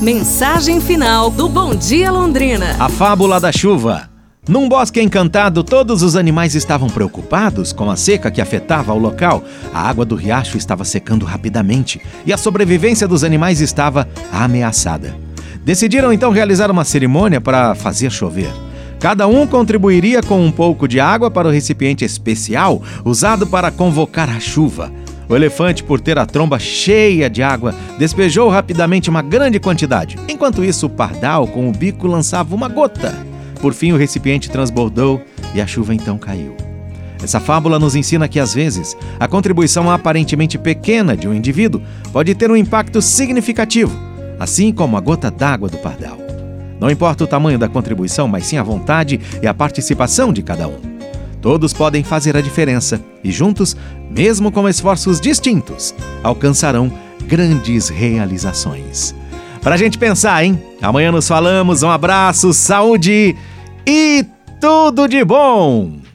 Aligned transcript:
Mensagem 0.00 0.78
final 0.78 1.30
do 1.30 1.48
Bom 1.48 1.74
Dia 1.74 2.10
Londrina. 2.10 2.76
A 2.78 2.86
fábula 2.86 3.40
da 3.40 3.50
chuva. 3.50 4.10
Num 4.46 4.68
bosque 4.68 5.00
encantado, 5.00 5.64
todos 5.64 6.02
os 6.02 6.16
animais 6.16 6.54
estavam 6.54 6.88
preocupados 6.90 7.72
com 7.72 7.90
a 7.90 7.96
seca 7.96 8.30
que 8.30 8.42
afetava 8.42 8.92
o 8.92 8.98
local. 8.98 9.42
A 9.72 9.88
água 9.88 10.04
do 10.04 10.14
riacho 10.14 10.58
estava 10.58 10.84
secando 10.84 11.24
rapidamente 11.24 11.98
e 12.26 12.32
a 12.32 12.36
sobrevivência 12.36 13.08
dos 13.08 13.24
animais 13.24 13.62
estava 13.62 14.06
ameaçada. 14.30 15.16
Decidiram 15.64 16.12
então 16.12 16.30
realizar 16.30 16.70
uma 16.70 16.84
cerimônia 16.84 17.40
para 17.40 17.74
fazer 17.74 18.10
chover. 18.10 18.52
Cada 19.00 19.26
um 19.26 19.46
contribuiria 19.46 20.22
com 20.22 20.44
um 20.44 20.52
pouco 20.52 20.86
de 20.86 21.00
água 21.00 21.30
para 21.30 21.48
o 21.48 21.50
recipiente 21.50 22.04
especial 22.04 22.82
usado 23.02 23.46
para 23.46 23.70
convocar 23.70 24.28
a 24.28 24.38
chuva. 24.38 24.92
O 25.28 25.34
elefante, 25.34 25.82
por 25.82 26.00
ter 26.00 26.18
a 26.18 26.26
tromba 26.26 26.58
cheia 26.58 27.28
de 27.28 27.42
água, 27.42 27.74
despejou 27.98 28.48
rapidamente 28.48 29.10
uma 29.10 29.22
grande 29.22 29.58
quantidade. 29.58 30.16
Enquanto 30.28 30.64
isso, 30.64 30.86
o 30.86 30.90
pardal, 30.90 31.48
com 31.48 31.68
o 31.68 31.72
bico, 31.72 32.06
lançava 32.06 32.54
uma 32.54 32.68
gota. 32.68 33.14
Por 33.60 33.74
fim, 33.74 33.92
o 33.92 33.96
recipiente 33.96 34.50
transbordou 34.50 35.20
e 35.54 35.60
a 35.60 35.66
chuva 35.66 35.94
então 35.94 36.16
caiu. 36.16 36.54
Essa 37.22 37.40
fábula 37.40 37.78
nos 37.78 37.96
ensina 37.96 38.28
que, 38.28 38.38
às 38.38 38.54
vezes, 38.54 38.96
a 39.18 39.26
contribuição 39.26 39.90
aparentemente 39.90 40.56
pequena 40.58 41.16
de 41.16 41.26
um 41.26 41.34
indivíduo 41.34 41.82
pode 42.12 42.34
ter 42.34 42.50
um 42.50 42.56
impacto 42.56 43.02
significativo, 43.02 43.98
assim 44.38 44.72
como 44.72 44.96
a 44.96 45.00
gota 45.00 45.30
d'água 45.30 45.68
do 45.68 45.78
pardal. 45.78 46.18
Não 46.78 46.90
importa 46.90 47.24
o 47.24 47.26
tamanho 47.26 47.58
da 47.58 47.68
contribuição, 47.68 48.28
mas 48.28 48.46
sim 48.46 48.58
a 48.58 48.62
vontade 48.62 49.18
e 49.42 49.46
a 49.46 49.54
participação 49.54 50.32
de 50.32 50.42
cada 50.42 50.68
um. 50.68 50.95
Todos 51.46 51.72
podem 51.72 52.02
fazer 52.02 52.36
a 52.36 52.40
diferença 52.40 53.00
e 53.22 53.30
juntos, 53.30 53.76
mesmo 54.10 54.50
com 54.50 54.68
esforços 54.68 55.20
distintos, 55.20 55.94
alcançarão 56.20 56.92
grandes 57.24 57.88
realizações. 57.88 59.14
Pra 59.60 59.76
gente 59.76 59.96
pensar, 59.96 60.44
hein? 60.44 60.60
Amanhã 60.82 61.12
nos 61.12 61.28
falamos. 61.28 61.84
Um 61.84 61.88
abraço, 61.88 62.52
saúde 62.52 63.36
e 63.86 64.26
tudo 64.60 65.06
de 65.06 65.24
bom! 65.24 66.05